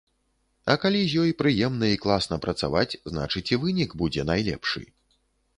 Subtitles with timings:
[0.73, 4.87] А калі з ёй прыемна і класна працаваць, значыць, і вынік будзе найлепшы.